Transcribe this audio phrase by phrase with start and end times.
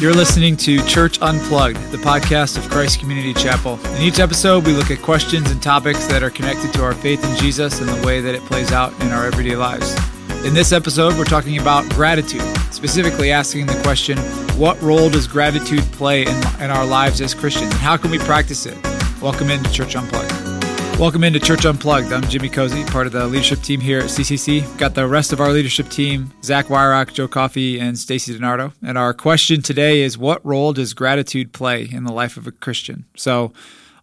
[0.00, 3.84] You're listening to Church Unplugged, the podcast of Christ Community Chapel.
[3.96, 7.24] In each episode, we look at questions and topics that are connected to our faith
[7.28, 9.92] in Jesus and the way that it plays out in our everyday lives.
[10.46, 14.18] In this episode, we're talking about gratitude, specifically asking the question
[14.56, 18.18] what role does gratitude play in, in our lives as Christians, and how can we
[18.18, 18.78] practice it?
[19.20, 20.37] Welcome into Church Unplugged.
[20.98, 22.12] Welcome into Church Unplugged.
[22.12, 24.76] I'm Jimmy Cozy, part of the leadership team here at CCC.
[24.78, 28.72] Got the rest of our leadership team, Zach Wyrock, Joe Coffey, and Stacy DiNardo.
[28.82, 32.50] And our question today is what role does gratitude play in the life of a
[32.50, 33.04] Christian?
[33.16, 33.52] So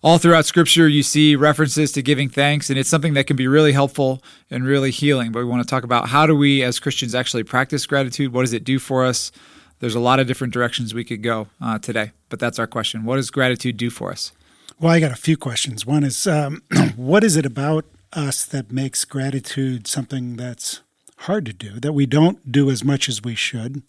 [0.01, 3.47] all throughout scripture you see references to giving thanks and it's something that can be
[3.47, 6.79] really helpful and really healing but we want to talk about how do we as
[6.79, 9.31] christians actually practice gratitude what does it do for us
[9.79, 13.03] there's a lot of different directions we could go uh, today but that's our question
[13.03, 14.31] what does gratitude do for us
[14.79, 15.85] well, I got a few questions.
[15.85, 16.61] One is, um,
[16.95, 20.81] what is it about us that makes gratitude something that's
[21.19, 23.83] hard to do, that we don't do as much as we should?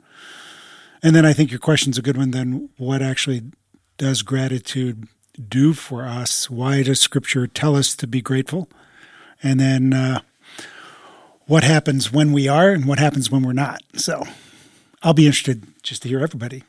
[1.03, 2.31] And then I think your question's a good one.
[2.31, 3.43] Then, what actually
[3.99, 5.09] does gratitude
[5.49, 6.49] do for us?
[6.49, 8.69] Why does Scripture tell us to be grateful?
[9.43, 10.21] And then, uh,
[11.47, 13.83] what happens when we are and what happens when we're not?
[13.95, 14.25] So,
[15.03, 16.65] I'll be interested just to hear everybody.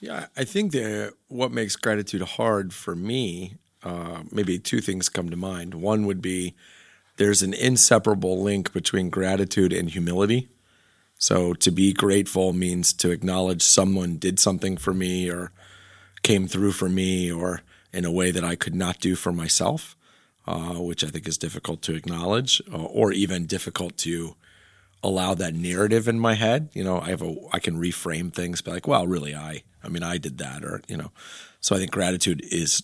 [0.00, 5.30] Yeah, I think that what makes gratitude hard for me, uh, maybe two things come
[5.30, 5.74] to mind.
[5.74, 6.54] One would be
[7.16, 10.48] there's an inseparable link between gratitude and humility.
[11.18, 15.52] So to be grateful means to acknowledge someone did something for me or
[16.22, 19.96] came through for me or in a way that I could not do for myself,
[20.46, 24.34] uh, which I think is difficult to acknowledge uh, or even difficult to
[25.04, 26.70] allow that narrative in my head.
[26.72, 29.88] You know, I have a I can reframe things, be like, well, really, I I
[29.88, 31.12] mean, I did that, or you know.
[31.60, 32.82] So I think gratitude is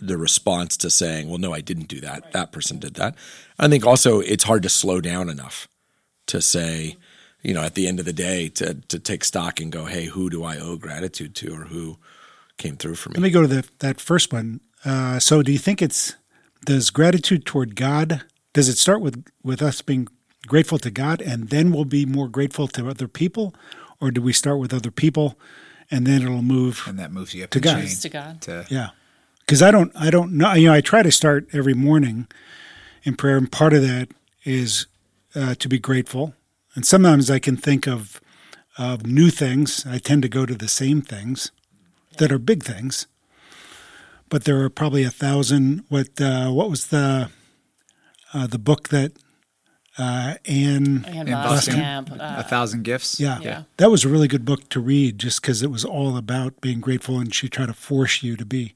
[0.00, 2.32] the response to saying, well, no, I didn't do that.
[2.32, 3.14] That person did that.
[3.58, 5.68] I think also it's hard to slow down enough
[6.26, 6.96] to say,
[7.42, 10.06] you know, at the end of the day, to to take stock and go, hey,
[10.06, 11.98] who do I owe gratitude to, or who
[12.56, 13.14] came through for me?
[13.14, 14.60] Let me go to the, that first one.
[14.84, 16.16] Uh, so, do you think it's
[16.64, 18.22] does gratitude toward God?
[18.54, 20.08] Does it start with with us being
[20.46, 23.54] grateful to God, and then we'll be more grateful to other people,
[24.00, 25.38] or do we start with other people,
[25.90, 27.86] and then it'll move and that moves you up to God.
[27.86, 28.40] to God.
[28.42, 28.90] to Yeah,
[29.40, 30.52] because I don't, I don't know.
[30.54, 32.26] You know, I try to start every morning
[33.02, 34.08] in prayer, and part of that
[34.44, 34.86] is
[35.34, 36.34] uh, to be grateful.
[36.74, 38.20] And sometimes I can think of
[38.76, 39.84] of new things.
[39.86, 41.50] I tend to go to the same things
[42.18, 43.06] that are big things,
[44.28, 45.84] but there are probably a thousand.
[45.88, 47.30] What uh, what was the
[48.32, 49.12] uh, the book that
[49.98, 51.04] uh, Ann?
[51.06, 53.38] And in Boston Boston, Camp, uh, a thousand gifts Yeah.
[53.40, 53.62] Yeah.
[53.78, 56.80] that was a really good book to read, just because it was all about being
[56.80, 58.74] grateful, and she tried to force you to be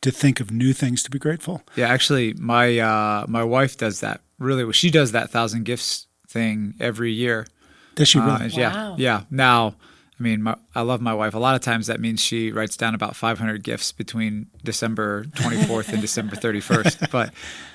[0.00, 1.62] to think of new things to be grateful.
[1.76, 4.64] Yeah, actually, my uh, my wife does that really.
[4.64, 4.72] well.
[4.72, 7.46] She does that thousand gifts thing every year.
[7.94, 8.44] Does she Uh, really?
[8.46, 9.22] and yeah, yeah.
[9.30, 9.74] Now,
[10.18, 11.34] I mean, my, I love my wife.
[11.34, 15.92] A lot of times that means she writes down about 500 gifts between December 24th
[15.92, 17.10] and December 31st.
[17.10, 17.32] But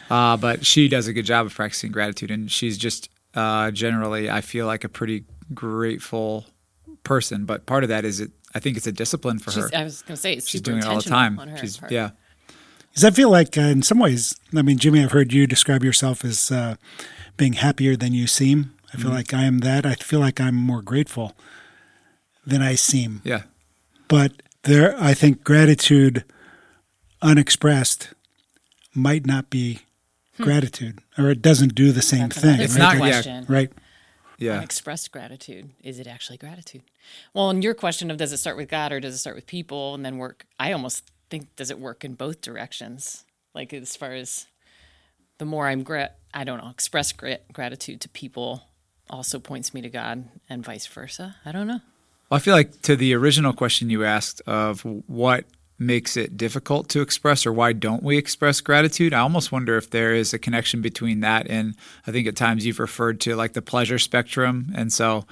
[0.09, 4.30] uh, but she does a good job of practicing gratitude, and she's just uh, generally,
[4.30, 6.46] I feel like a pretty grateful
[7.03, 7.44] person.
[7.46, 8.31] But part of that is it.
[8.56, 9.69] I think it's a discipline for her.
[9.75, 11.38] I was going to say it's She's doing it all the time.
[11.40, 11.92] On her She's part.
[11.92, 12.12] yeah.
[12.94, 15.84] Does that feel like, uh, in some ways, I mean, Jimmy, I've heard you describe
[15.84, 16.78] yourself as uh,
[17.36, 18.74] being happier than you seem.
[18.94, 19.02] I Mm-hmm.
[19.02, 19.86] feel like I am that.
[19.86, 21.36] I feel like I'm more grateful
[22.47, 23.22] than I seem.
[23.24, 23.44] Yeah.
[24.08, 26.24] But there, I think gratitude
[27.22, 28.13] unexpressed
[28.96, 29.81] might not be
[30.38, 30.44] hmm.
[30.44, 32.59] gratitude, or it doesn't do the same That's thing.
[32.62, 32.80] It's right?
[32.80, 33.12] not- good yeah.
[33.12, 33.46] question.
[33.47, 33.72] right.
[34.40, 34.57] Yeah.
[34.57, 35.72] Unexpressed gratitude.
[35.84, 36.84] Is it actually gratitude?
[37.34, 39.47] Well, and your question of does it start with God or does it start with
[39.47, 40.46] people and then work?
[40.59, 43.25] I almost think does it work in both directions?
[43.56, 44.46] Like as far as
[45.40, 48.62] the more I'm gra- I don't know, express gra- gratitude to people
[49.09, 51.38] also points me to God and vice versa.
[51.44, 51.81] I don't know.
[52.30, 55.46] Well, I feel like to the original question you asked of what
[55.80, 59.92] makes it difficult to express or why don't we express gratitude, I almost wonder if
[59.92, 61.75] there is a connection between that and
[62.07, 64.72] I think at times you've referred to like the pleasure spectrum.
[64.75, 65.25] And so,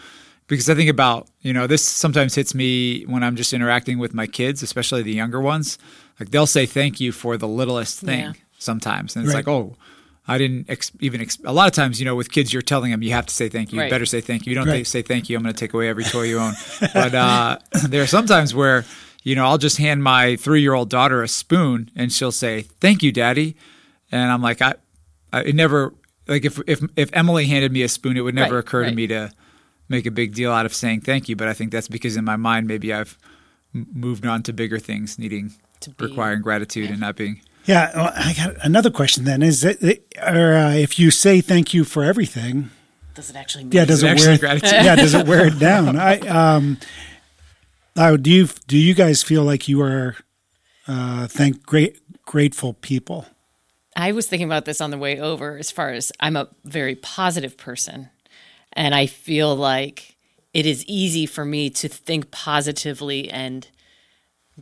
[0.47, 4.13] because I think about, you know, this sometimes hits me when I'm just interacting with
[4.13, 5.79] my kids, especially the younger ones.
[6.19, 8.33] Like they'll say thank you for the littlest thing Yeah.
[8.59, 9.15] sometimes.
[9.15, 9.39] And it's Right.
[9.45, 9.75] like, oh,
[10.27, 11.21] I didn't ex- even.
[11.21, 13.33] Ex- a lot of times, you know, with kids, you're telling them you have to
[13.33, 13.81] say thank you.
[13.81, 14.51] You better say thank you.
[14.51, 14.85] You don't Right.
[14.87, 15.37] say thank you.
[15.37, 16.53] I'm going to take away every toy you own.
[16.93, 18.85] But uh, there are some times where,
[19.23, 22.61] you know, I'll just hand my three year old daughter a spoon and she'll say,
[22.81, 23.55] Thank you, daddy.
[24.11, 24.75] And I'm like, I,
[25.31, 25.93] I it never,
[26.27, 28.91] like, if, if, if Emily handed me a spoon, it would never Right, occur to
[28.91, 29.31] me to
[29.89, 31.35] make a big deal out of saying thank you.
[31.35, 33.15] But I think that's because in my mind, maybe I've
[33.75, 37.41] m- moved on to bigger things needing, To be- requiring gratitude and not being.
[37.65, 39.23] Yeah, well, I got another question.
[39.23, 39.81] Then is it,
[40.21, 42.69] or uh, if you say thank you for everything,
[43.15, 43.65] Does it actually?
[43.71, 44.37] yeah, does it it actually wear?
[44.37, 44.71] gratitude?
[44.71, 45.97] Yeah, does it wear it down?
[45.97, 46.77] I um,
[47.95, 50.15] Uh, do you do you guys feel like you are
[50.87, 53.25] uh, thank great grateful people?
[53.95, 56.95] I was thinking about this on the way over as far as I'm a very
[56.95, 58.09] positive person.
[58.73, 60.17] And I feel like
[60.53, 63.65] it is easy for me to think positively and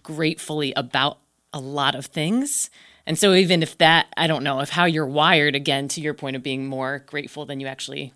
[0.04, 1.18] gratefully about
[1.52, 2.70] a lot of things.
[3.06, 6.14] And so, even if that, I don't know, if how you're wired, again, to your
[6.14, 8.14] point of being more grateful than you actually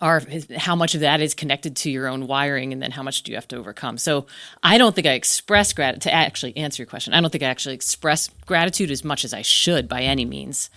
[0.00, 0.22] are,
[0.56, 3.30] how much of that is connected to your own wiring, and then how much do
[3.30, 3.98] you have to overcome?
[3.98, 4.26] So,
[4.62, 7.48] I don't think I express gratitude, to actually answer your question, I don't think I
[7.48, 10.70] actually express gratitude as much as I should by any means.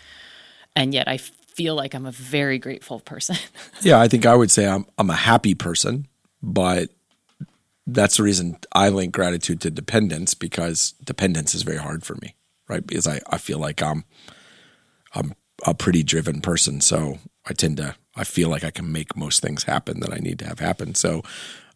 [0.76, 3.38] And yet, I feel like I'm a very grateful person.
[3.82, 6.08] yeah, I think I would say I'm I'm a happy person,
[6.42, 6.90] but
[7.86, 12.36] that's the reason I link gratitude to dependence because dependence is very hard for me,
[12.68, 12.86] right?
[12.86, 14.06] Because I, I feel like I'm
[15.14, 15.34] I'm
[15.66, 19.42] a pretty driven person, so I tend to I feel like I can make most
[19.42, 20.96] things happen that I need to have happen.
[20.96, 21.24] So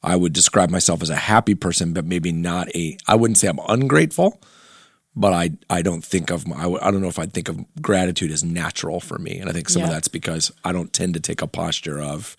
[0.04, 3.48] I would describe myself as a happy person, but maybe not a I wouldn't say
[3.48, 4.42] I'm ungrateful,
[5.16, 8.32] but I I don't think of my I don't know if I think of gratitude
[8.32, 9.88] as natural for me, and I think some yeah.
[9.88, 12.38] of that's because I don't tend to take a posture of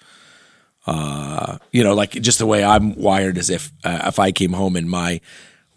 [0.89, 4.55] uh, you know, like just the way I'm wired, as if uh, if I came
[4.55, 5.21] home and my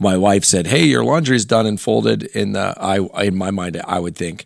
[0.02, 3.82] my wife said, "Hey, your laundry's done and folded," in the I in my mind,
[3.86, 4.46] I would think,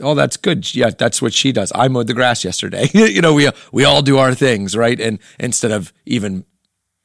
[0.00, 0.74] "Oh, that's good.
[0.74, 1.72] Yeah, that's what she does.
[1.74, 5.00] I mowed the grass yesterday." you know, we we all do our things, right?
[5.00, 6.44] And instead of even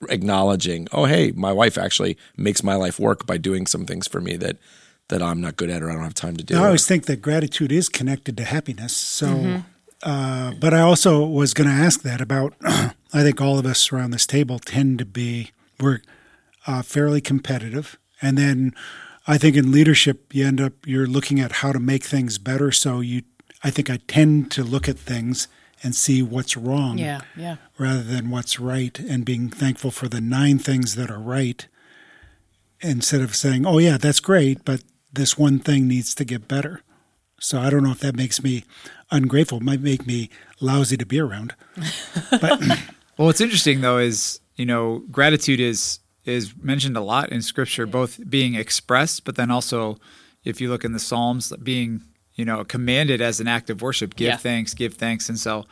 [0.07, 4.21] acknowledging, "Oh, hey, my wife actually makes my life work by doing some things for
[4.21, 4.57] me that."
[5.07, 6.55] That I'm not good at, or I don't have time to do.
[6.55, 8.95] I always think that gratitude is connected to happiness.
[8.95, 9.59] So mm-hmm
[10.03, 12.53] uh, but I also was going to ask that about.
[12.61, 12.93] I
[13.23, 16.01] think all of us around this table tend to be we're
[16.69, 18.75] uh, fairly competitive, and then
[19.25, 22.71] I think in leadership you end up you're looking at how to make things better.
[22.71, 23.23] So you,
[23.63, 25.47] I think I tend to look at things
[25.81, 30.21] and see what's wrong, yeah, yeah, rather than what's right, and being thankful for the
[30.21, 31.67] nine things that are right,
[32.81, 36.81] instead of saying, "Oh yeah, that's great," but this one thing needs to get better.
[37.39, 38.63] So I don't know if that makes me
[39.09, 39.57] ungrateful.
[39.57, 40.29] It might make me
[40.59, 41.55] lousy to be around.
[42.29, 42.59] But
[43.17, 45.99] well, what's interesting though is you know gratitude is
[46.29, 49.97] is mentioned a lot in Scripture, both being expressed, but then also
[50.43, 52.01] if you look in the Psalms, being
[52.35, 54.15] you know commanded as an act of worship.
[54.15, 54.37] Give yeah.
[54.37, 55.65] thanks, give thanks, and so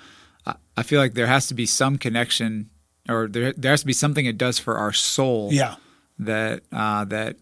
[0.45, 2.69] I, I feel like there has to be some connection,
[3.07, 5.49] or there there has to be something it does for our soul.
[5.51, 5.75] Yeah.
[6.19, 7.37] That uh, that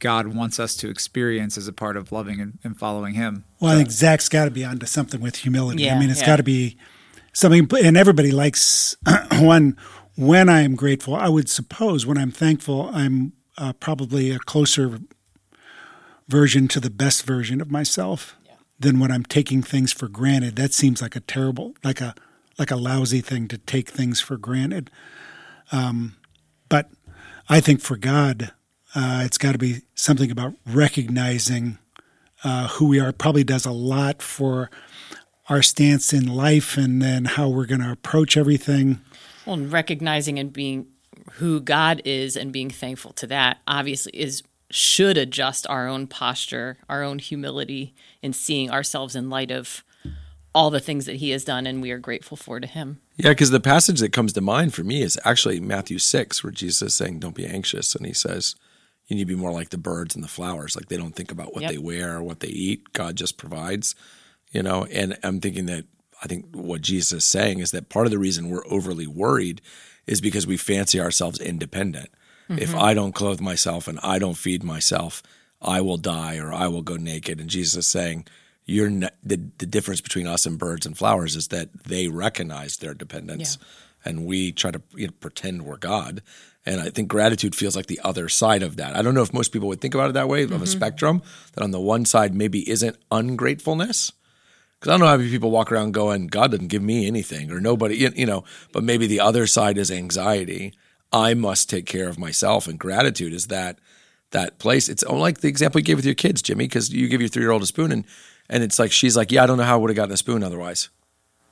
[0.00, 3.44] God wants us to experience as a part of loving and, and following Him.
[3.60, 3.74] Well, so.
[3.74, 5.84] I think Zach's got to be onto something with humility.
[5.84, 6.26] Yeah, I mean, it's yeah.
[6.26, 6.76] got to be
[7.32, 8.96] something, and everybody likes
[9.32, 9.76] one.
[10.16, 14.98] When I am grateful, I would suppose when I'm thankful, I'm uh, probably a closer
[16.28, 18.54] version to the best version of myself yeah.
[18.78, 20.56] than when I'm taking things for granted.
[20.56, 22.14] That seems like a terrible, like a
[22.58, 24.90] like a lousy thing to take things for granted.
[25.72, 26.16] Um,
[26.68, 26.90] but
[27.48, 28.52] I think for God,
[28.94, 31.78] uh, it's got to be something about recognizing
[32.44, 33.12] uh, who we are.
[33.12, 34.70] Probably does a lot for
[35.48, 39.00] our stance in life and then how we're going to approach everything.
[39.50, 40.86] Well, and recognizing and being
[41.32, 46.78] who God is and being thankful to that obviously is should adjust our own posture,
[46.88, 47.92] our own humility
[48.22, 49.82] in seeing ourselves in light of
[50.54, 53.00] all the things that he has done and we are grateful for to him.
[53.16, 56.52] Yeah, because the passage that comes to mind for me is actually Matthew 6, where
[56.52, 57.96] Jesus is saying, Don't be anxious.
[57.96, 58.54] And he says,
[59.08, 60.76] you need to be more like the birds and the flowers.
[60.76, 61.72] Like they don't think about what yep.
[61.72, 62.92] they wear or what they eat.
[62.92, 63.96] God just provides,
[64.52, 64.84] you know.
[64.84, 65.86] And I'm thinking that
[66.22, 69.60] I think what Jesus is saying is that part of the reason we're overly worried
[70.06, 72.10] is because we fancy ourselves independent.
[72.48, 72.62] Mm-hmm.
[72.62, 75.22] If I don't clothe myself and I don't feed myself,
[75.62, 77.40] I will die or I will go naked.
[77.40, 78.26] And Jesus is saying,
[78.64, 79.10] you're the,
[79.58, 83.58] the difference between us and birds and flowers is that they recognize their dependence.
[83.60, 83.66] Yeah
[84.04, 86.22] and we try to you know, pretend we're God.
[86.66, 88.94] And I think gratitude feels like the other side of that.
[88.94, 90.54] I don't know if most people would think about it that way mm-hmm.
[90.54, 90.72] of a mm-hmm.
[90.72, 91.22] spectrum,
[91.54, 94.12] that on the one side maybe isn't ungratefulness.
[94.80, 97.52] Because I don't know how many people walk around going, God didn't give me anything,
[97.52, 100.72] or nobody, you know, but maybe the other side is anxiety.
[101.12, 102.66] I must take care of myself.
[102.66, 103.78] And gratitude is that
[104.30, 104.88] that place.
[104.88, 107.42] It's like the example you gave with your kids, Jimmy, because you give your three
[107.42, 108.04] year old a spoon and
[108.48, 110.16] and it's like she's like, Yeah, I don't know how I would have gotten a
[110.16, 110.88] spoon otherwise.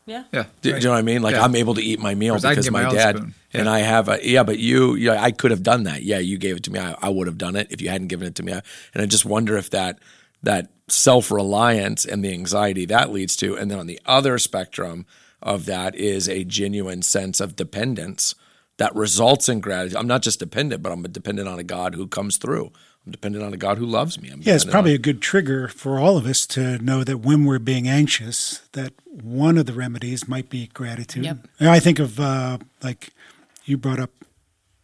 [0.06, 0.25] Yeah.
[0.32, 0.44] Yeah.
[0.62, 0.78] Do, right.
[0.80, 1.20] do, you know what I mean?
[1.20, 1.44] Like yeah.
[1.44, 3.16] I'm able to eat my meal because my, my dad
[3.52, 3.61] yeah.
[3.61, 6.02] and I have a yeah, but you yeah, I could have done that.
[6.02, 6.80] Yeah, you gave it to me.
[6.80, 8.52] I, I would have done it if you hadn't given it to me.
[8.52, 8.62] And
[9.02, 9.99] I just wonder if that
[10.42, 15.07] that self-reliance and the anxiety that leads to and then on the other spectrum
[15.42, 18.35] of that is a genuine sense of dependence
[18.78, 19.97] that results in gratitude.
[19.97, 22.73] I'm not just dependent, but I'm dependent on a God who comes through.
[23.07, 24.30] I'm dependent on a God who loves me.
[24.30, 27.18] I'm yeah, it's probably on- a good trigger for all of us to know that
[27.18, 31.25] when we're being anxious, that one of the remedies might be gratitude.
[31.25, 31.49] Yep.
[31.61, 33.11] I think of uh, like
[33.64, 34.11] you brought up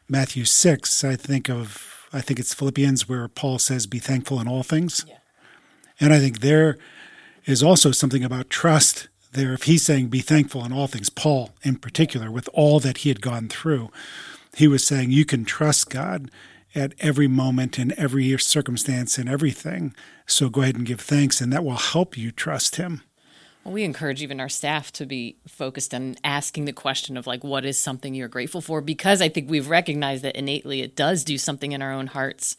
[0.09, 4.47] Matthew six, I think of I think it's Philippians where Paul says, "Be thankful in
[4.49, 5.17] all things," Yeah.
[6.01, 6.79] And I think there
[7.47, 9.53] is also something about trust there.
[9.53, 13.09] If he's saying, "Be thankful in all things," Paul in particular, with all that he
[13.11, 13.91] had gone through,
[14.57, 16.31] he was saying, "You can trust God."
[16.77, 19.95] At every moment, in every circumstance, in everything.
[20.27, 23.03] So go ahead and give thanks, and that will help you trust Him.
[23.65, 27.43] Well, we encourage even our staff to be focused on asking the question of like,
[27.43, 28.83] what is something you're grateful for?
[28.83, 32.57] Because I think we've recognized that innately it does do something in our own hearts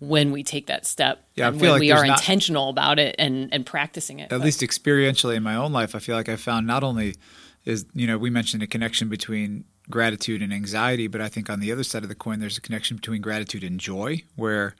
[0.00, 1.24] when we take that step.
[1.34, 4.20] Yeah, I and feel when like we are not- intentional about it and and practicing
[4.20, 4.24] it.
[4.24, 7.14] at But- least experientially in my own life, I feel like I found not only
[7.64, 11.60] is you know we mentioned a connection between gratitude and anxiety, but I think on
[11.60, 14.76] the other side of the coin, there's a connection between gratitude and joy, where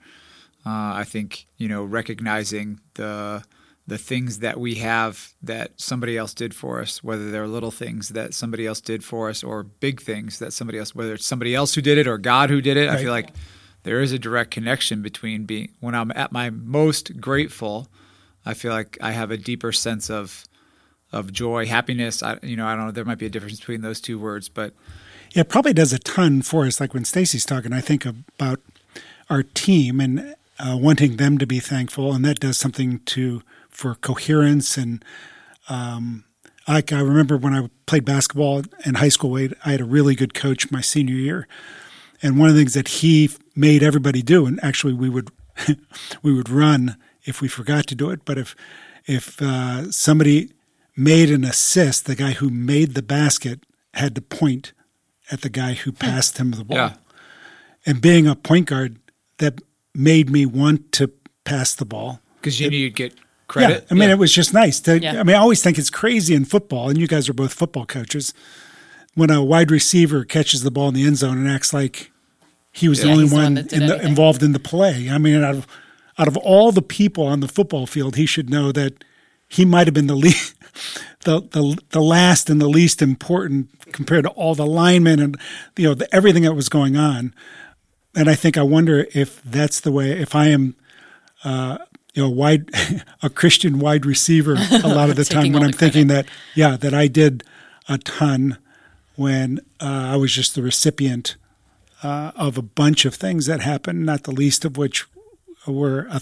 [0.65, 3.43] uh, I think you know recognizing the
[3.87, 8.09] the things that we have that somebody else did for us, whether they're little things
[8.09, 11.55] that somebody else did for us or big things that somebody else, whether it's somebody
[11.55, 13.29] else who did it or God who did it, I feel like
[13.89, 17.87] there is a direct connection between being when I'm at my most grateful,
[18.45, 20.45] I feel like I have a deeper sense of
[21.11, 22.21] of joy, happiness.
[22.21, 22.91] I, you know, I don't know.
[22.91, 24.75] There might be a difference between those two words, but
[25.31, 26.79] Yeah, it probably does a ton for us.
[26.79, 28.59] Like when Stacy's talking, I think about
[29.27, 33.41] our team and uh, wanting them to be thankful, and that does something to
[33.71, 34.77] for coherence.
[34.77, 35.03] And
[35.67, 36.25] um,
[36.67, 40.13] like I remember when I played basketball in high school, I I had a really
[40.13, 41.47] good coach my senior year,
[42.21, 45.29] and one of the things that he made everybody do, and actually we would
[46.23, 48.55] we would run if we forgot to do it, but if
[49.05, 50.51] if uh, somebody
[50.95, 53.61] made an assist, the guy who made the basket
[53.93, 54.73] had to point
[55.31, 56.77] at the guy who passed him the ball.
[56.77, 56.93] yeah,
[57.85, 58.97] And being a point guard,
[59.37, 59.61] that
[59.93, 61.11] made me want to
[61.45, 62.19] pass the ball.
[62.41, 63.13] because you knew you'd get
[63.47, 63.83] credit.
[63.83, 64.79] Yeah, I mean, it was just nice.
[64.81, 65.19] To, Yeah.
[65.19, 67.85] I mean, I always think it's crazy in football, and you guys are both football
[67.85, 68.33] coaches.
[69.15, 72.11] When a wide receiver catches the ball in the end zone and acts like
[72.71, 75.09] he was the Yeah, only the one one in the, involved in the play.
[75.09, 75.67] I mean, out of
[76.17, 79.03] out of all the people on the football field, he should know that
[79.47, 80.55] he might have been the least,
[81.23, 85.39] the, the the last and the least important compared to all the linemen and
[85.77, 87.33] you know the, everything that was going on.
[88.15, 90.11] And I think I wonder if that's the way.
[90.11, 90.75] If I am
[91.43, 91.79] uh,
[92.13, 92.69] you know, wide
[93.23, 96.93] a Christian wide receiver a lot of the time when I'm thinking that yeah that
[96.93, 97.43] I did
[97.87, 98.57] a ton
[99.19, 101.35] when uh, I was just the recipient
[102.01, 105.05] uh, of a bunch of things that happened, not the least of which
[105.67, 106.21] were a,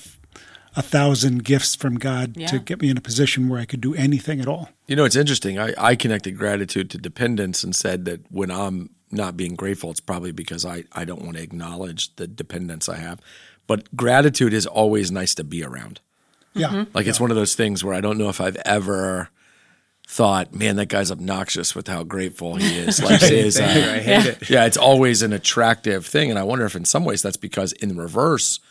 [0.76, 3.94] a thousand gifts from God to get me in a position where I could do
[3.94, 4.70] anything at all.
[4.88, 5.60] You know, it's interesting.
[5.60, 10.00] I, I connected gratitude to dependence and said that when I'm not being grateful, it's
[10.00, 13.22] probably because I, I don't want to acknowledge the dependence I have.
[13.68, 16.02] But gratitude is always nice to be around.
[16.56, 19.30] Yeah, Like it's one of those things where I don't know if I've ever
[20.10, 23.04] thought, man, that guy's obnoxious with how grateful he is.
[23.04, 23.90] Like his, Thank you.
[23.92, 24.50] uh, I hate it.
[24.50, 26.30] yeah, it's always an attractive thing.
[26.30, 28.62] And I wonder if in some ways that's because in reverse,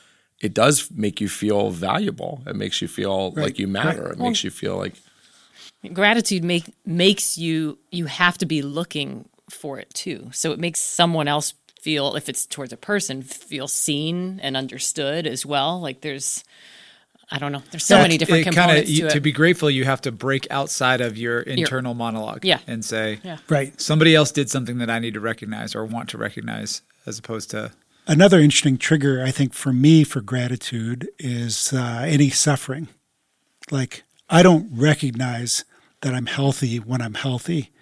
[0.40, 2.42] it does make you feel valuable.
[2.46, 4.10] It makes you feel like you matter.
[4.12, 4.94] It makes you feel like
[5.92, 10.80] gratitude make makes you you have to be looking for it too so it makes
[10.80, 16.00] someone else feel if it's towards a person feel seen and understood as well like
[16.00, 16.42] there's
[17.30, 19.20] i don't know there's so Yeah, many different it kinda- components you- to it to
[19.20, 22.44] be grateful, you have to break outside of your internal monologue.
[22.44, 22.58] Yeah.
[22.66, 23.38] and say, Yeah.
[23.48, 23.78] right.
[23.80, 27.50] somebody else did something that I need to recognize or want to recognize, as opposed
[27.50, 27.72] to
[28.08, 32.86] Another interesting trigger, I think, for me for gratitude is uh, any suffering.
[33.72, 35.64] Like, I don't recognize
[36.02, 37.72] that I'm healthy when I'm healthy.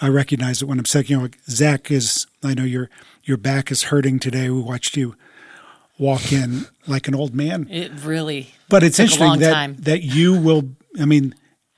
[0.00, 1.10] I recognize it when I'm sick.
[1.10, 2.88] You know, like Zach is, I know your
[3.24, 4.48] your back is hurting today.
[4.50, 5.16] We watched you
[5.98, 7.68] walk in like an old man.
[7.70, 9.76] it really But it's took a interesting long that, time.
[9.80, 10.70] that you will,
[11.00, 11.34] I mean,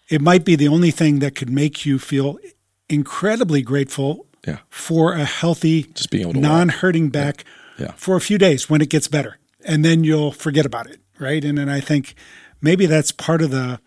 [0.08, 2.38] it might be the only thing that could make you feel
[2.88, 4.58] incredibly grateful Yeah.
[4.70, 7.44] for a healthy, Just being able to non hurting back
[7.78, 7.92] Yeah.
[7.96, 9.38] for a few days when it gets better.
[9.64, 11.00] And then you'll forget about it.
[11.18, 11.44] Right.
[11.44, 12.14] And then I think
[12.60, 13.80] maybe that's part of the,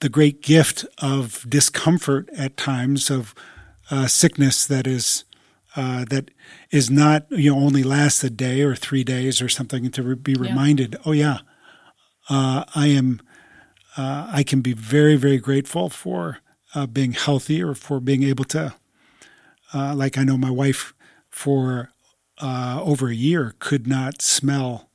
[0.00, 3.34] the great gift of discomfort at times of
[3.90, 5.24] uh, sickness that is
[5.76, 6.30] uh, that
[6.70, 10.14] is not you know only lasts a day or three days or something to re-
[10.14, 10.96] be reminded.
[11.04, 11.38] Oh yeah,
[12.28, 13.20] uh, I am.
[13.96, 16.38] Uh, I can be very very grateful for
[16.74, 18.74] uh, being healthy or for being able to.
[19.74, 20.94] Uh, like I know my wife
[21.30, 21.90] for
[22.38, 24.88] uh, over a year could not smell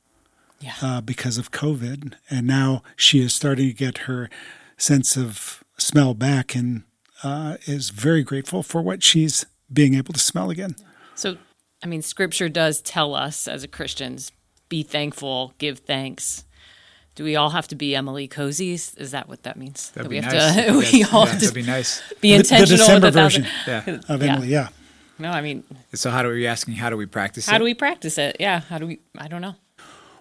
[0.60, 4.28] yeah uh, because of COVID, and now she is starting to get her
[4.76, 6.84] sense of smell back, and
[7.22, 10.74] uh, is very grateful for what she's being able to smell again.
[11.14, 11.36] so
[11.82, 14.30] i mean scripture does tell us as a christians
[14.68, 16.44] be thankful give thanks
[17.16, 18.98] do we all have to be Emily Cozies?
[18.98, 19.90] Is that what that means?
[19.92, 20.66] that'd that be we have nice.
[20.66, 22.02] to, we Yes, all yeah, have that'd to be nice.
[22.20, 23.98] be intentional the December with version Yeah.
[24.08, 24.32] of Yeah.
[24.32, 24.68] Emily, yeah.
[25.20, 26.74] No, I mean, So how do we asking?
[26.74, 27.58] How do we practice how it?
[27.60, 28.38] do we practice it?
[28.40, 28.62] Yeah.
[28.68, 28.98] How do we?
[29.16, 29.54] I don't know.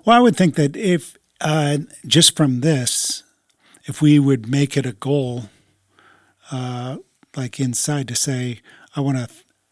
[0.05, 3.23] Well, I would think that if uh, just from this,
[3.85, 5.45] if we would make it a goal,
[6.51, 6.97] uh,
[7.35, 8.59] like inside, to say,
[8.95, 9.27] I want to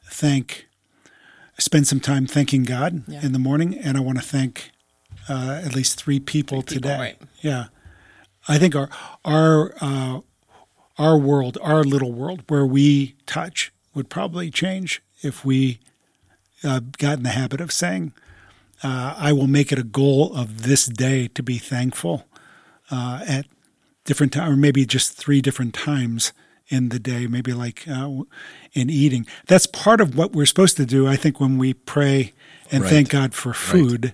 [0.10, 0.68] thank,
[1.58, 3.24] spend some time thanking God Yeah.
[3.26, 4.72] in the morning, and I want to thank
[5.30, 7.00] uh, at least three people Three people, today.
[7.00, 7.18] right.
[7.42, 7.66] Yeah,
[8.48, 8.90] I think our
[9.24, 10.22] our uh,
[10.98, 15.80] our world, our little world, where we touch, would probably change if we
[16.64, 18.14] uh, got in the habit of saying,
[18.84, 22.26] uh, I will make it a goal of this day to be thankful
[22.90, 23.46] uh, at
[24.06, 26.34] different times, or maybe just three different times
[26.72, 28.10] in the day, maybe like uh,
[28.74, 29.28] in eating.
[29.48, 32.34] That's part of what we're supposed to do, I think, when we pray
[32.72, 32.90] and Right.
[32.90, 34.14] thank God for food,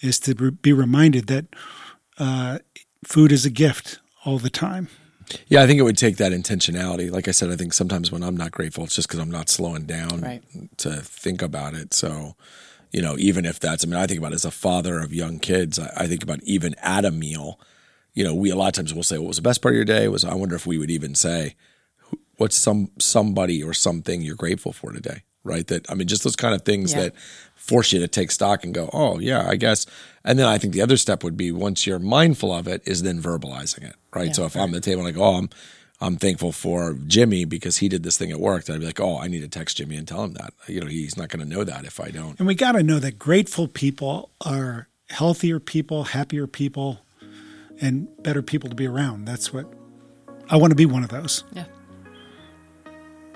[0.00, 1.46] is to be reminded that
[2.18, 2.58] uh,
[3.04, 4.88] food is a gift all the time.
[5.48, 7.10] Yeah, I think it would take that intentionality.
[7.10, 9.48] Like I said, I think sometimes when I'm not grateful, it's just because I'm not
[9.48, 10.42] slowing down Right.
[10.78, 11.92] to think about it.
[11.92, 12.36] So,
[12.92, 15.12] you know, even if that's, I mean, I think about it as a father of
[15.12, 17.58] young kids, I, I think about even at a meal,
[18.14, 19.76] you know, we a lot of times will say, what was the best part of
[19.76, 20.06] your day?
[20.06, 21.54] Was I wonder if we would even say, who-
[22.36, 25.22] what's some somebody or something you're grateful for today?
[25.44, 25.66] Right.
[25.68, 27.00] That I mean, just those kind of things Yeah.
[27.02, 27.14] that
[27.54, 29.86] force you to take stock and go, oh yeah, I guess.
[30.24, 33.02] And then I think the other step would be once you're mindful of it, is
[33.02, 33.94] then verbalizing it.
[34.14, 34.26] Right.
[34.28, 34.32] Yeah.
[34.32, 35.50] so if I'm at the table like, oh, I'm
[35.98, 39.00] I'm thankful for Jimmy because he did this thing at work, then I'd be like,
[39.00, 40.52] oh, I need to text Jimmy and tell him that.
[40.68, 42.38] You know, he's not going to know that if I don't.
[42.38, 47.00] And we got to know that grateful people are healthier people, happier people,
[47.80, 49.24] and better people to be around.
[49.24, 49.72] That's what
[50.50, 51.44] I want to be one of those.
[51.52, 51.64] Yeah.